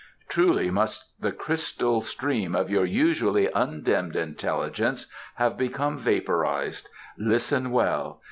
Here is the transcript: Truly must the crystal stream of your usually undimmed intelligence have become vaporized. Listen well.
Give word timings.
Truly 0.27 0.71
must 0.71 1.21
the 1.21 1.31
crystal 1.31 2.01
stream 2.01 2.55
of 2.55 2.71
your 2.71 2.85
usually 2.85 3.45
undimmed 3.53 4.15
intelligence 4.15 5.05
have 5.35 5.57
become 5.59 5.99
vaporized. 5.99 6.89
Listen 7.19 7.69
well. 7.69 8.19